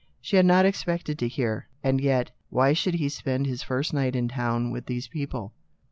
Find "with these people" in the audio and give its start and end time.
4.71-5.53